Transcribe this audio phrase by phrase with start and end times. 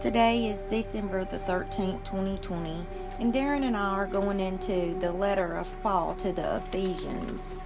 [0.00, 2.84] Today is December the 13th, 2020,
[3.18, 7.62] and Darren and I are going into the letter of Paul to the Ephesians.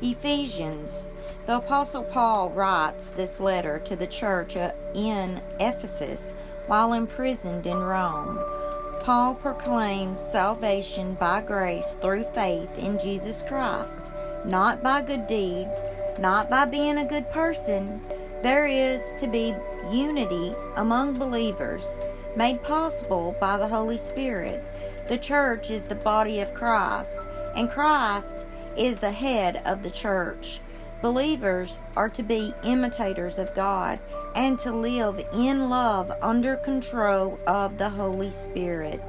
[0.00, 1.06] Ephesians.
[1.44, 6.32] The Apostle Paul writes this letter to the church uh, in Ephesus
[6.66, 8.40] while imprisoned in Rome.
[9.00, 14.02] Paul proclaimed salvation by grace through faith in Jesus Christ,
[14.46, 15.84] not by good deeds,
[16.18, 18.00] not by being a good person.
[18.42, 19.54] There is to be
[19.90, 21.94] unity among believers,
[22.36, 24.62] made possible by the Holy Spirit.
[25.08, 27.20] The church is the body of Christ,
[27.56, 28.40] and Christ
[28.76, 30.60] is the head of the church.
[31.00, 33.98] Believers are to be imitators of God
[34.34, 39.00] and to live in love under control of the Holy Spirit.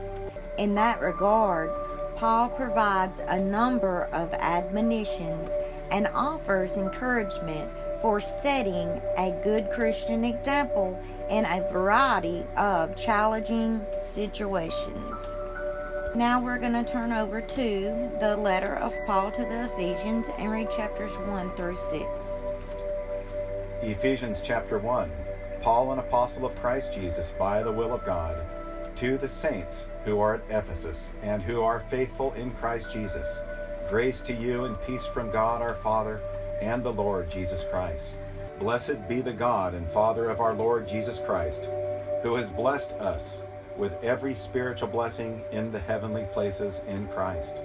[0.58, 1.70] In that regard,
[2.16, 5.52] Paul provides a number of admonitions
[5.92, 7.70] and offers encouragement
[8.02, 15.18] for setting a good Christian example in a variety of challenging situations.
[16.16, 20.50] Now we're going to turn over to the letter of Paul to the Ephesians and
[20.50, 22.06] read chapters 1 through 6.
[23.84, 25.12] Ephesians chapter 1
[25.62, 28.38] Paul, an apostle of Christ Jesus, by the will of God,
[28.96, 33.42] to the saints who are at Ephesus and who are faithful in Christ Jesus,
[33.90, 36.22] grace to you and peace from God our Father
[36.62, 38.16] and the Lord Jesus Christ.
[38.60, 41.70] Blessed be the God and Father of our Lord Jesus Christ,
[42.24, 43.42] who has blessed us
[43.78, 47.58] with every spiritual blessing in the heavenly places in Christ,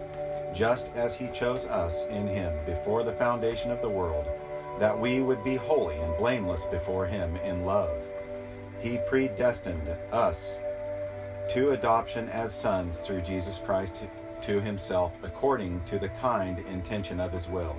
[0.54, 4.26] just as he chose us in him before the foundation of the world,
[4.78, 8.02] that we would be holy and blameless before him in love.
[8.80, 10.58] He predestined us
[11.50, 14.04] to adoption as sons through Jesus Christ
[14.42, 17.76] to himself according to the kind intention of his will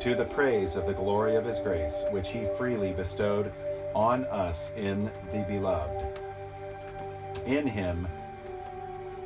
[0.00, 3.52] to the praise of the glory of his grace, which he freely bestowed
[3.94, 6.18] on us in the beloved.
[7.44, 8.08] In him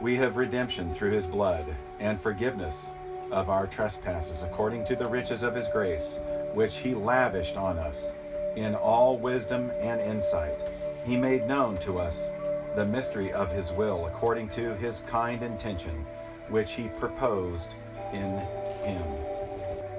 [0.01, 1.65] we have redemption through his blood
[2.01, 2.89] and forgiveness
[3.31, 6.19] of our trespasses according to the riches of his grace,
[6.55, 8.11] which he lavished on us
[8.57, 10.59] in all wisdom and insight.
[11.07, 12.33] He made known to us
[12.75, 16.05] the mystery of his will according to his kind intention,
[16.49, 17.75] which he proposed
[18.13, 18.39] in
[18.83, 19.24] him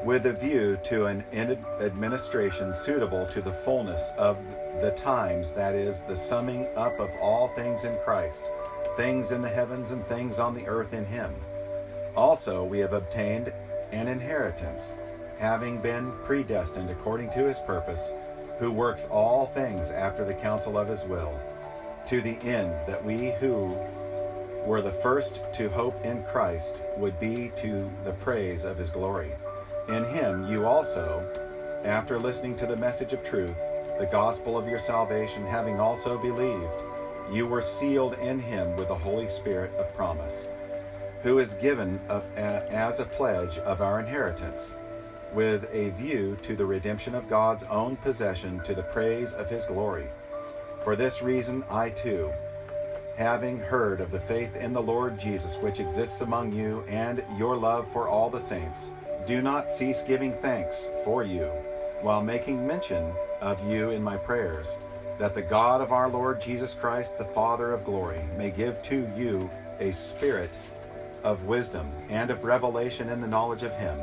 [0.05, 4.37] with a view to an administration suitable to the fullness of
[4.79, 8.43] the times, that is, the summing up of all things in Christ,
[8.95, 11.33] things in the heavens and things on the earth in Him.
[12.15, 13.51] Also, we have obtained
[13.91, 14.95] an inheritance,
[15.39, 18.13] having been predestined according to His purpose,
[18.59, 21.33] who works all things after the counsel of His will,
[22.05, 23.75] to the end that we who
[24.65, 29.31] were the first to hope in Christ would be to the praise of His glory.
[29.87, 31.23] In him you also,
[31.83, 33.55] after listening to the message of truth,
[33.99, 36.73] the gospel of your salvation, having also believed,
[37.31, 40.47] you were sealed in him with the Holy Spirit of promise,
[41.21, 44.73] who is given of, as a pledge of our inheritance,
[45.33, 49.65] with a view to the redemption of God's own possession to the praise of his
[49.65, 50.07] glory.
[50.83, 52.31] For this reason, I too,
[53.17, 57.55] having heard of the faith in the Lord Jesus which exists among you and your
[57.55, 58.89] love for all the saints,
[59.25, 61.45] do not cease giving thanks for you,
[62.01, 64.75] while making mention of you in my prayers,
[65.17, 69.09] that the God of our Lord Jesus Christ, the Father of glory, may give to
[69.17, 69.49] you
[69.79, 70.51] a spirit
[71.23, 73.99] of wisdom and of revelation in the knowledge of him.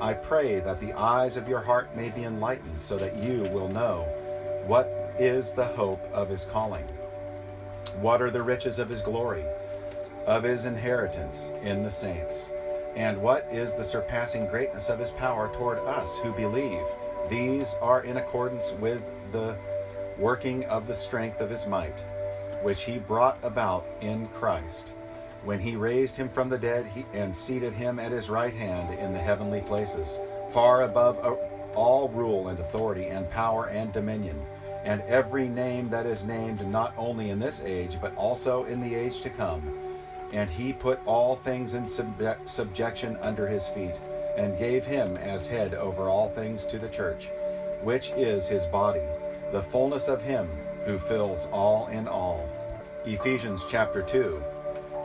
[0.00, 3.68] I pray that the eyes of your heart may be enlightened, so that you will
[3.68, 4.02] know
[4.66, 6.84] what is the hope of his calling,
[8.00, 9.44] what are the riches of his glory,
[10.26, 12.50] of his inheritance in the saints
[12.96, 16.86] and what is the surpassing greatness of his power toward us who believe?
[17.28, 19.02] These are in accordance with
[19.32, 19.54] the
[20.16, 22.00] working of the strength of his might,
[22.62, 24.92] which he brought about in Christ,
[25.44, 29.12] when he raised him from the dead and seated him at his right hand in
[29.12, 30.18] the heavenly places,
[30.50, 31.34] far above uh,
[31.74, 34.40] all rule and authority and power and dominion,
[34.84, 38.94] and every name that is named not only in this age, but also in the
[38.94, 39.62] age to come
[40.32, 43.94] and he put all things in subje- subjection under his feet,
[44.36, 47.28] and gave him as head over all things to the church,
[47.82, 49.06] which is his body,
[49.52, 50.48] the fullness of him
[50.84, 52.48] who fills all in all.
[53.04, 54.42] Ephesians chapter 2.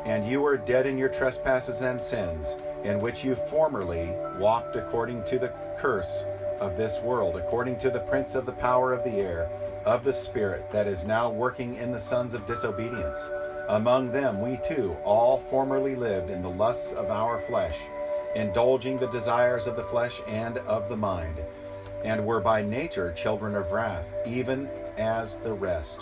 [0.05, 4.09] And you were dead in your trespasses and sins, in which you formerly
[4.39, 6.25] walked according to the curse
[6.59, 9.49] of this world, according to the prince of the power of the air,
[9.85, 13.29] of the spirit that is now working in the sons of disobedience
[13.71, 17.77] among them we too all formerly lived in the lusts of our flesh,
[18.35, 21.35] indulging the desires of the flesh and of the mind,
[22.03, 26.01] and were by nature children of wrath, even as the rest.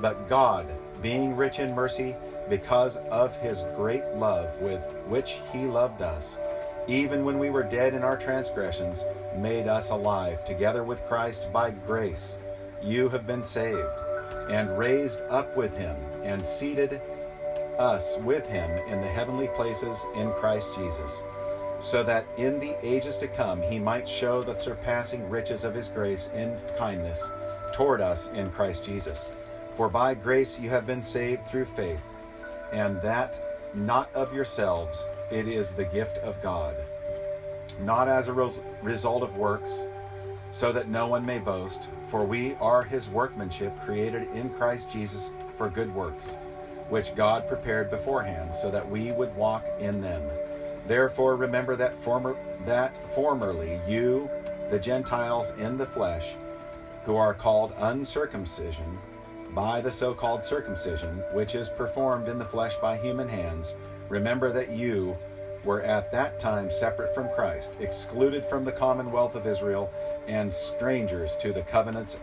[0.00, 0.66] But God,
[1.02, 2.16] being rich in mercy,
[2.48, 6.38] because of his great love with which he loved us,
[6.86, 9.04] even when we were dead in our transgressions,
[9.36, 12.38] made us alive together with Christ by grace.
[12.82, 13.86] You have been saved,
[14.48, 17.00] and raised up with him, and seated
[17.78, 21.22] us with him in the heavenly places in Christ Jesus,
[21.80, 25.88] so that in the ages to come he might show the surpassing riches of his
[25.88, 27.30] grace in kindness
[27.72, 29.32] toward us in Christ Jesus.
[29.74, 32.02] For by grace you have been saved through faith,
[32.72, 36.76] and that not of yourselves, it is the gift of God,
[37.80, 38.50] not as a
[38.82, 39.86] result of works,
[40.52, 41.88] so that no one may boast.
[42.08, 46.36] For we are his workmanship, created in Christ Jesus for good works,
[46.90, 50.22] which God prepared beforehand, so that we would walk in them.
[50.86, 54.30] Therefore, remember that former that formerly you,
[54.70, 56.34] the Gentiles in the flesh,
[57.06, 58.98] who are called uncircumcision
[59.54, 63.74] by the so called circumcision, which is performed in the flesh by human hands,
[64.10, 65.16] remember that you
[65.64, 69.92] were at that time separate from Christ, excluded from the commonwealth of Israel,
[70.26, 72.20] and strangers to the covenants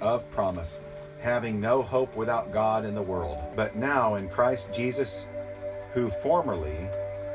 [0.00, 0.80] of promise,
[1.20, 3.38] having no hope without God in the world.
[3.54, 5.26] But now in Christ Jesus,
[5.94, 6.88] who formerly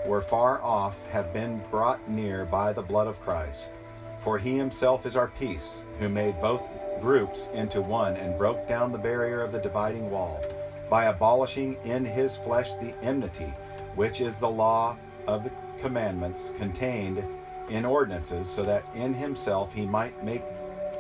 [0.06, 3.72] were far off, have been brought near by the blood of Christ.
[4.20, 6.62] For he himself is our peace, who made both
[7.02, 10.44] groups into one and broke down the barrier of the dividing wall
[10.90, 13.54] by abolishing in his flesh the enmity,
[13.96, 14.96] which is the law
[15.28, 17.24] of commandments contained
[17.70, 20.44] in ordinances, so that in himself he might make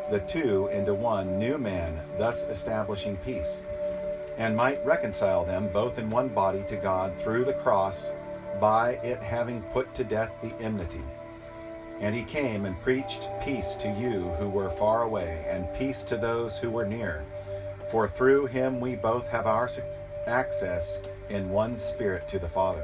[0.09, 3.61] the two into one new man, thus establishing peace,
[4.37, 8.11] and might reconcile them both in one body to God through the cross,
[8.59, 11.03] by it having put to death the enmity.
[11.99, 16.17] And he came and preached peace to you who were far away, and peace to
[16.17, 17.23] those who were near.
[17.89, 19.69] For through him we both have our
[20.27, 22.83] access in one spirit to the Father.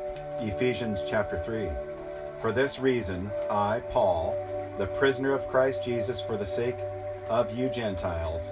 [0.41, 1.69] Ephesians chapter 3.
[2.39, 4.35] For this reason, I, Paul,
[4.79, 6.77] the prisoner of Christ Jesus, for the sake
[7.29, 8.51] of you Gentiles,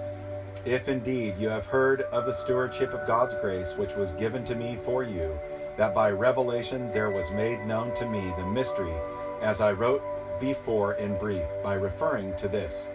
[0.64, 4.54] if indeed you have heard of the stewardship of God's grace which was given to
[4.54, 5.36] me for you,
[5.76, 8.94] that by revelation there was made known to me the mystery
[9.42, 10.02] as I wrote
[10.38, 12.88] before in brief by referring to this.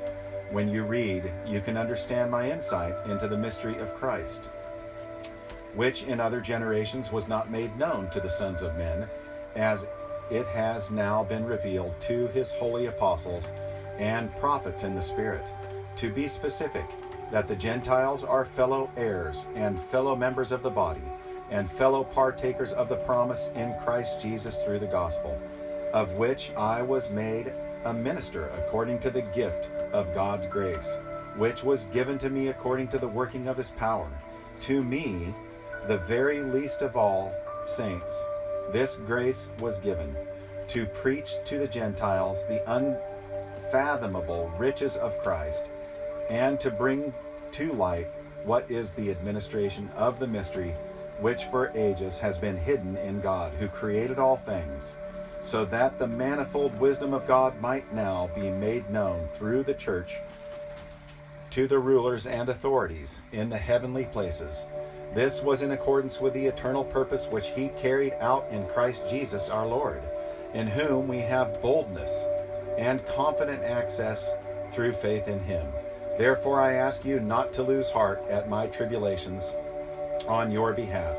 [0.51, 4.43] When you read, you can understand my insight into the mystery of Christ,
[5.75, 9.07] which in other generations was not made known to the sons of men,
[9.55, 9.85] as
[10.31, 13.51] it has now been revealed to his holy apostles
[13.97, 15.45] and prophets in the Spirit.
[15.97, 16.85] To be specific,
[17.31, 21.03] that the Gentiles are fellow heirs and fellow members of the body,
[21.51, 25.39] and fellow partakers of the promise in Christ Jesus through the gospel
[25.95, 27.53] of which I was made
[27.85, 30.97] a minister according to the gift of God's grace,
[31.37, 34.09] which was given to me according to the working of his power.
[34.61, 35.33] To me,
[35.87, 37.33] the very least of all
[37.65, 38.23] saints,
[38.71, 40.15] this grace was given
[40.67, 45.65] to preach to the Gentiles the unfathomable riches of Christ,
[46.29, 47.13] and to bring
[47.51, 48.07] to light
[48.43, 50.75] what is the administration of the mystery
[51.19, 54.95] which for ages has been hidden in God, who created all things
[55.45, 60.15] so that the manifold wisdom of God might now be made known through the church
[61.51, 64.65] to the rulers and authorities in the heavenly places.
[65.15, 69.47] This was in accordance with the eternal purpose which he carried out in Christ Jesus
[69.47, 70.03] our Lord,
[70.53, 72.25] in whom we have boldness
[72.77, 74.29] and confident access
[74.73, 75.65] through faith in him.
[76.17, 79.53] Therefore, I ask you not to lose heart at my tribulations
[80.27, 81.15] on your behalf,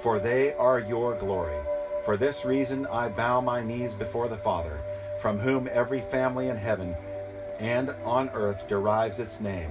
[0.00, 1.56] for they are your glory.
[2.04, 4.80] For this reason I bow my knees before the Father,
[5.20, 6.96] from whom every family in heaven
[7.60, 9.70] and on earth derives its name,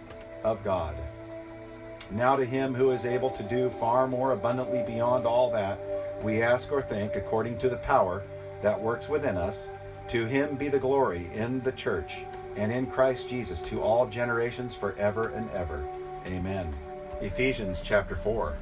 [0.43, 0.95] of God.
[2.11, 5.79] Now to him who is able to do far more abundantly beyond all that
[6.21, 8.23] we ask or think, according to the power
[8.61, 9.69] that works within us,
[10.09, 14.75] to him be the glory in the church and in Christ Jesus to all generations
[14.75, 15.87] forever and ever.
[16.25, 16.73] Amen.
[17.21, 18.55] Ephesians chapter 4.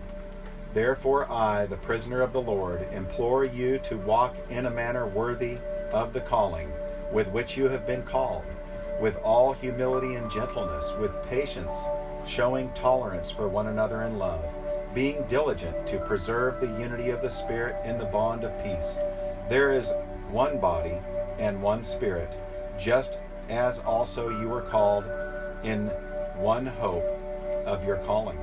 [0.74, 5.58] Therefore, I, the prisoner of the Lord, implore you to walk in a manner worthy
[5.92, 6.72] of the calling
[7.12, 8.44] with which you have been called,
[9.00, 11.74] with all humility and gentleness, with patience,
[12.26, 14.44] showing tolerance for one another in love,
[14.94, 18.98] being diligent to preserve the unity of the Spirit in the bond of peace.
[19.50, 19.94] There is
[20.32, 20.98] one body
[21.38, 22.30] and one Spirit,
[22.78, 25.06] just as also you were called
[25.64, 25.88] in
[26.38, 27.06] one hope
[27.66, 28.38] of your calling.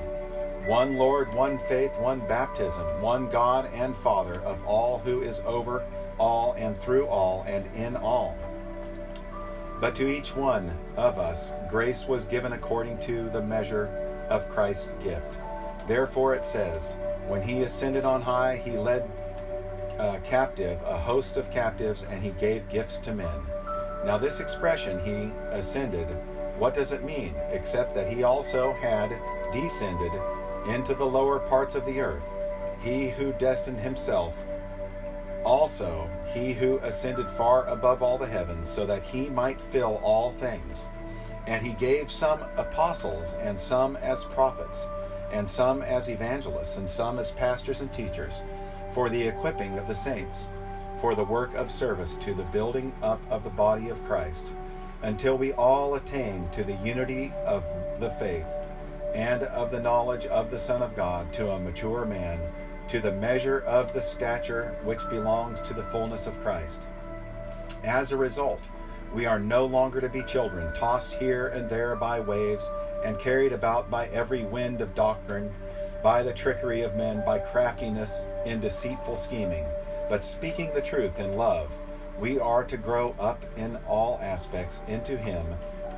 [0.66, 5.84] One Lord, one faith, one baptism, one God and Father of all who is over
[6.18, 8.36] all and through all and in all.
[9.80, 13.86] But to each one of us grace was given according to the measure
[14.30, 15.34] of Christ's gift.
[15.86, 16.94] Therefore it says,
[17.28, 19.08] When he ascended on high, he led
[19.98, 23.40] uh, captive a host of captives, and he gave gifts to men.
[24.04, 26.06] Now, this expression, he ascended,
[26.58, 27.34] what does it mean?
[27.50, 29.10] Except that he also had
[29.52, 30.12] descended
[30.68, 32.24] into the lower parts of the earth.
[32.80, 34.34] He who destined himself,
[35.46, 40.32] also he who ascended far above all the heavens, so that he might fill all
[40.32, 40.86] things.
[41.46, 44.88] And he gave some apostles, and some as prophets,
[45.32, 48.42] and some as evangelists, and some as pastors and teachers,
[48.92, 50.48] for the equipping of the saints,
[51.00, 54.48] for the work of service to the building up of the body of Christ,
[55.02, 57.64] until we all attain to the unity of
[58.00, 58.46] the faith
[59.14, 62.40] and of the knowledge of the Son of God, to a mature man,
[62.88, 66.82] to the measure of the stature which belongs to the fullness of Christ.
[67.84, 68.60] As a result,
[69.14, 72.70] we are no longer to be children, tossed here and there by waves,
[73.04, 75.52] and carried about by every wind of doctrine,
[76.02, 79.64] by the trickery of men, by craftiness in deceitful scheming.
[80.08, 81.70] But speaking the truth in love,
[82.18, 85.46] we are to grow up in all aspects into Him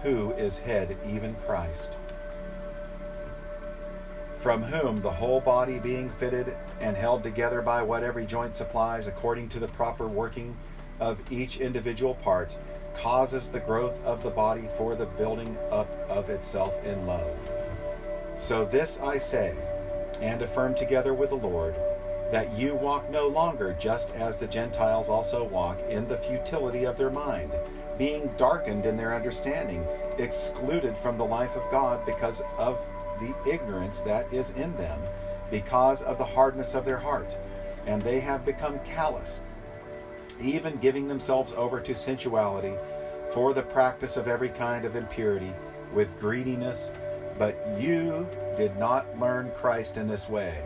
[0.03, 1.97] who is head, even Christ,
[4.39, 9.07] from whom the whole body being fitted and held together by what every joint supplies,
[9.07, 10.57] according to the proper working
[11.01, 12.51] of each individual part,
[12.95, 17.37] causes the growth of the body for the building up of itself in love.
[18.37, 19.55] So this I say,
[20.21, 21.75] and affirm together with the Lord,
[22.31, 26.99] that you walk no longer just as the Gentiles also walk in the futility of
[26.99, 27.53] their mind,
[27.97, 29.85] being darkened in their understanding,
[30.19, 32.79] excluded from the life of God because of
[33.21, 35.01] the ignorance that is in them,
[35.51, 37.37] because of the hardness of their heart,
[37.87, 39.43] and they have become callous
[40.41, 42.75] even giving themselves over to sensuality
[43.33, 45.53] for the practice of every kind of impurity
[45.93, 46.91] with greediness.
[47.39, 50.63] But you did not learn Christ in this way.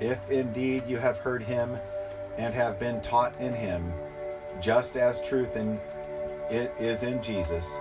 [0.00, 1.76] If indeed you have heard him
[2.36, 3.92] and have been taught in him,
[4.60, 5.80] just as truth in
[6.50, 7.76] it is in Jesus,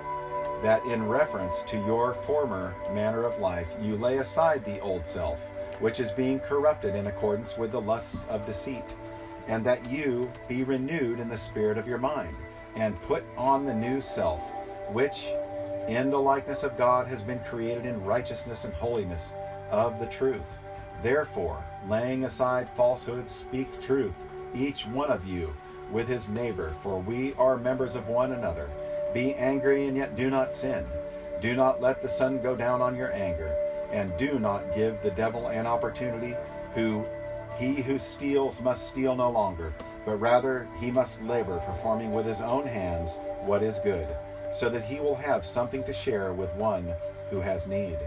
[0.64, 5.50] that in reference to your former manner of life you lay aside the old self,
[5.80, 8.84] which is being corrupted in accordance with the lusts of deceit
[9.48, 12.36] and that you be renewed in the spirit of your mind,
[12.76, 14.42] and put on the new self,
[14.92, 15.28] which
[15.88, 19.34] in the likeness of God has been created in righteousness and holiness
[19.70, 20.46] of the truth.
[21.04, 24.14] Therefore, laying aside falsehood, speak truth,
[24.56, 25.56] each one of you
[25.92, 28.70] with his neighbor, for we are members of one another.
[29.14, 30.86] Be angry and yet do not sin.
[31.42, 33.56] Do not let the sun go down on your anger,
[33.92, 36.36] and do not give the devil an opportunity
[36.74, 37.06] who
[37.58, 39.74] he who steals must steal no longer,
[40.06, 44.08] but rather he must labor, performing with his own hands what is good,
[44.52, 46.94] so that he will have something to share with one
[47.30, 47.98] who has need.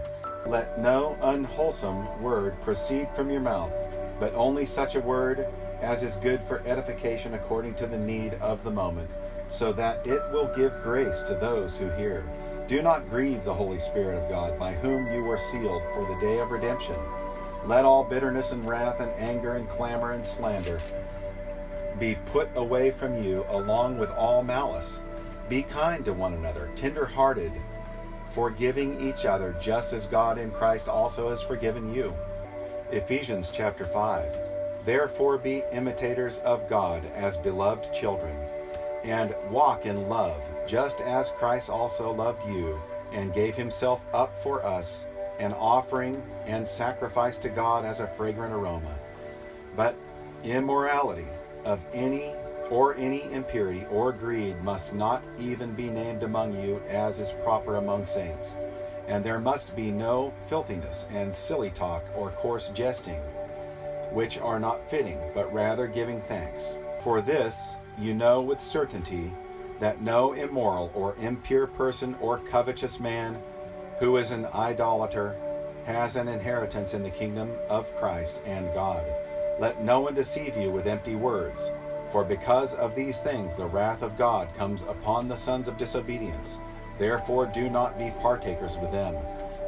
[0.45, 3.73] Let no unwholesome word proceed from your mouth,
[4.19, 5.47] but only such a word
[5.81, 9.09] as is good for edification according to the need of the moment,
[9.47, 12.23] so that it will give grace to those who hear.
[12.69, 16.21] Do not grieve the Holy Spirit of God, by whom you were sealed for the
[16.21, 16.95] day of redemption.
[17.65, 20.79] Let all bitterness and wrath and anger and clamor and slander
[21.97, 25.01] be put away from you, along with all malice.
[25.49, 27.51] Be kind to one another, tender hearted,
[28.29, 32.13] forgiving each other, just as God in Christ also has forgiven you.
[32.91, 34.25] Ephesians chapter 5.
[34.85, 38.37] Therefore be imitators of God as beloved children,
[39.03, 44.65] and walk in love, just as Christ also loved you, and gave himself up for
[44.65, 45.05] us
[45.39, 48.93] an offering and sacrifice to God as a fragrant aroma.
[49.75, 49.95] But
[50.43, 51.27] immorality
[51.65, 52.33] of any
[52.69, 57.77] or any impurity or greed must not even be named among you as is proper
[57.77, 58.55] among saints.
[59.07, 63.19] And there must be no filthiness and silly talk or coarse jesting,
[64.11, 66.77] which are not fitting, but rather giving thanks.
[67.01, 69.31] For this you know with certainty
[69.79, 73.41] that no immoral or impure person or covetous man
[73.99, 75.35] who is an idolater
[75.85, 79.03] has an inheritance in the kingdom of Christ and God.
[79.59, 81.71] Let no one deceive you with empty words,
[82.11, 86.59] for because of these things the wrath of God comes upon the sons of disobedience.
[86.97, 89.15] Therefore do not be partakers with them.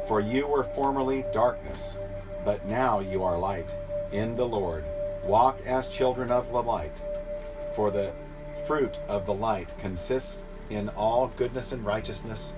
[0.06, 1.96] For you were formerly darkness,
[2.44, 3.68] but now you are light
[4.12, 4.84] in the Lord.
[5.24, 6.92] Walk as children of the light.
[7.74, 8.12] For the
[8.66, 12.52] fruit of the light consists in all goodness and righteousness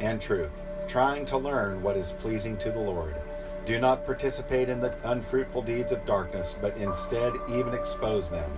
[0.00, 0.50] and truth,
[0.88, 3.14] trying to learn what is pleasing to the Lord.
[3.66, 8.50] Do not participate in the unfruitful deeds of darkness, but instead even expose them.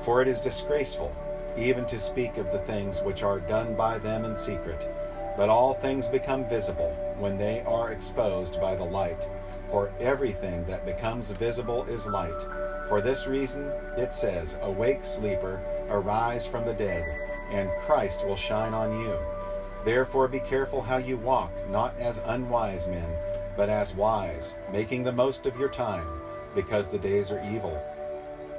[0.00, 1.14] For it is disgraceful
[1.56, 4.80] even to speak of the things which are done by them in secret.
[5.36, 9.28] But all things become visible when they are exposed by the light.
[9.70, 12.40] For everything that becomes visible is light.
[12.88, 15.60] For this reason it says, Awake, sleeper,
[15.90, 17.04] arise from the dead,
[17.50, 19.18] and Christ will shine on you.
[19.84, 23.08] Therefore be careful how you walk, not as unwise men,
[23.56, 26.06] but as wise, making the most of your time,
[26.54, 27.82] because the days are evil.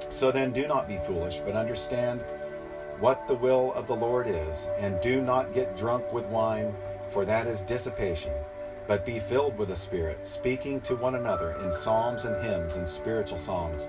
[0.10, 2.22] So then do not be foolish, but understand
[3.00, 6.74] what the will of the Lord is, and do not get drunk with wine,
[7.10, 8.32] for that is dissipation.
[8.88, 12.88] But be filled with the Spirit, speaking to one another in psalms and hymns and
[12.88, 13.88] spiritual songs,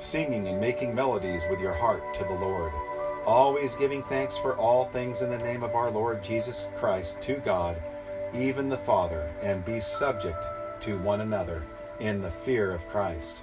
[0.00, 2.72] singing and making melodies with your heart to the Lord,
[3.24, 7.36] always giving thanks for all things in the name of our Lord Jesus Christ to
[7.36, 7.76] God,
[8.34, 10.44] even the Father, and be subject
[10.82, 11.62] to one another
[12.00, 13.38] in the fear of Christ.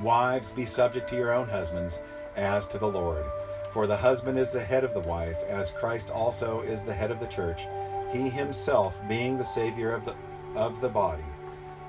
[0.00, 2.00] Wives, be subject to your own husbands
[2.36, 3.24] as to the Lord.
[3.70, 7.10] For the husband is the head of the wife, as Christ also is the head
[7.10, 7.66] of the church,
[8.12, 10.14] he himself being the Savior of the,
[10.54, 11.24] of the body.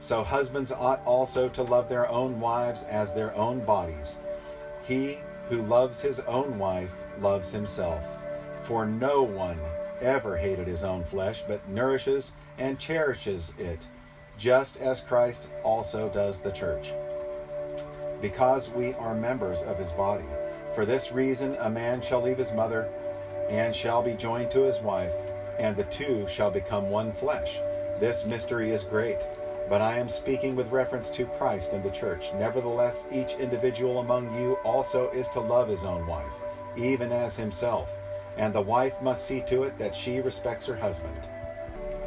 [0.00, 4.16] So husbands ought also to love their own wives as their own bodies.
[4.86, 8.06] He who loves his own wife loves himself.
[8.62, 9.58] For no one
[10.00, 13.86] ever hated his own flesh, but nourishes and cherishes it,
[14.38, 16.92] just as Christ also does the church
[18.20, 20.24] because we are members of his body.
[20.74, 22.88] For this reason, a man shall leave his mother
[23.48, 25.14] and shall be joined to his wife,
[25.58, 27.58] and the two shall become one flesh.
[27.98, 29.18] This mystery is great,
[29.70, 32.32] but I am speaking with reference to Christ and the church.
[32.34, 36.32] Nevertheless, each individual among you also is to love his own wife,
[36.76, 37.88] even as himself,
[38.36, 41.16] and the wife must see to it that she respects her husband.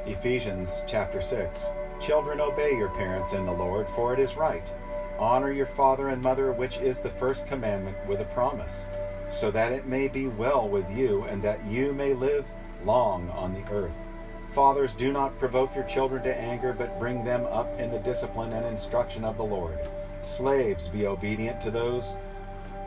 [0.06, 1.68] Ephesians chapter 6.
[2.02, 4.70] Children, obey your parents in the Lord, for it is right.
[5.18, 8.86] Honor your father and mother, which is the first commandment with a promise,
[9.30, 12.46] so that it may be well with you and that you may live
[12.84, 14.03] long on the earth.
[14.54, 18.54] Fathers, do not provoke your children to anger, but bring them up in the discipline
[18.54, 19.80] and instruction of the Lord.
[20.22, 22.14] Slaves, be obedient to those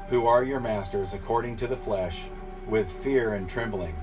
[0.08, 2.22] who are your masters according to the flesh,
[2.68, 3.96] with fear and trembling,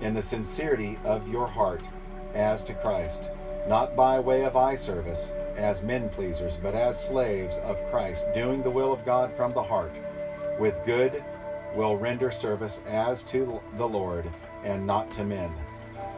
[0.00, 1.82] in the sincerity of your heart,
[2.34, 3.30] as to Christ,
[3.68, 8.60] not by way of eye service as men pleasers, but as slaves of Christ, doing
[8.60, 9.94] the will of God from the heart,
[10.58, 11.22] with good
[11.76, 14.28] will render service as to the Lord
[14.64, 15.52] and not to men,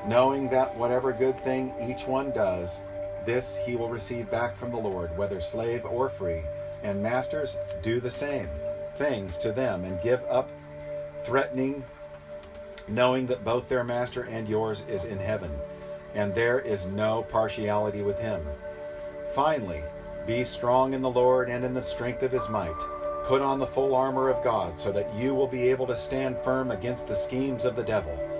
[0.06, 2.80] knowing that whatever good thing each one does,
[3.24, 6.42] this he will receive back from the Lord, whether slave or free.
[6.82, 8.48] And masters, do the same
[8.96, 10.48] things to them and give up
[11.24, 11.82] threatening,
[12.86, 15.50] knowing that both their master and yours is in heaven,
[16.14, 18.46] and there is no partiality with him.
[19.34, 19.82] Finally,
[20.24, 22.78] be strong in the Lord and in the strength of his might.
[23.24, 26.38] Put on the full armor of God so that you will be able to stand
[26.38, 28.35] firm against the schemes of the devil.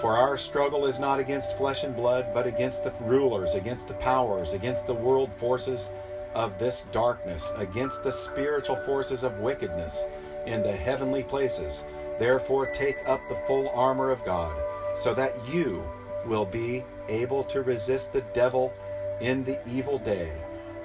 [0.00, 3.94] For our struggle is not against flesh and blood, but against the rulers, against the
[3.94, 5.90] powers, against the world forces
[6.34, 10.04] of this darkness, against the spiritual forces of wickedness
[10.46, 11.82] in the heavenly places.
[12.20, 14.56] Therefore, take up the full armor of God,
[14.96, 15.82] so that you
[16.24, 18.72] will be able to resist the devil
[19.20, 20.30] in the evil day,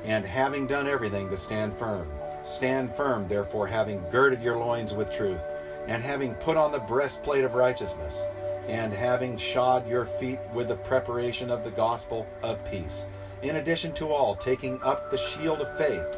[0.05, 2.11] and having done everything to stand firm.
[2.43, 5.43] Stand firm, therefore, having girded your loins with truth,
[5.87, 8.25] and having put on the breastplate of righteousness,
[8.67, 13.05] and having shod your feet with the preparation of the gospel of peace.
[13.41, 16.17] In addition to all, taking up the shield of faith,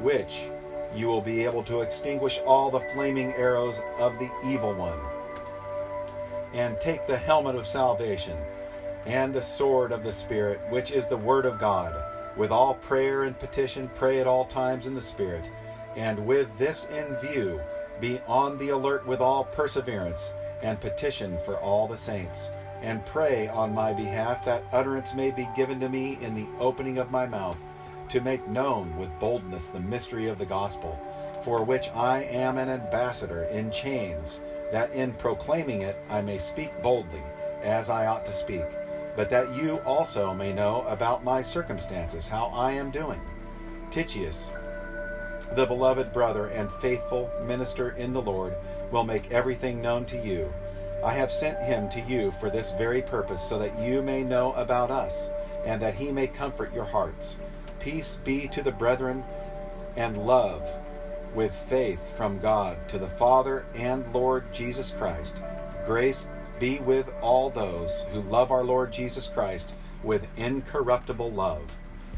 [0.00, 0.48] which
[0.94, 4.98] you will be able to extinguish all the flaming arrows of the evil one.
[6.54, 8.36] And take the helmet of salvation
[9.04, 11.94] and the sword of the Spirit, which is the Word of God.
[12.36, 15.44] With all prayer and petition, pray at all times in the Spirit.
[15.96, 17.60] And with this in view,
[18.00, 20.32] be on the alert with all perseverance
[20.64, 22.50] and petition for all the saints.
[22.82, 26.98] And pray on my behalf that utterance may be given to me in the opening
[26.98, 27.58] of my mouth
[28.08, 30.98] to make known with boldness the mystery of the gospel,
[31.42, 34.40] for which I am an ambassador in chains,
[34.72, 37.22] that in proclaiming it I may speak boldly,
[37.62, 38.64] as I ought to speak,
[39.16, 43.20] but that you also may know about my circumstances, how I am doing.
[43.90, 44.50] Tychicus,
[45.54, 48.54] the beloved brother and faithful minister in the Lord,
[48.90, 50.52] will make everything known to you.
[51.04, 54.52] I have sent him to you for this very purpose, so that you may know
[54.54, 55.28] about us,
[55.64, 57.36] and that he may comfort your hearts.
[57.80, 59.24] Peace be to the brethren,
[59.96, 60.66] and love
[61.34, 65.36] with faith from God to the Father and Lord Jesus Christ.
[65.84, 71.76] Grace be with all those who love our Lord Jesus Christ with incorruptible love.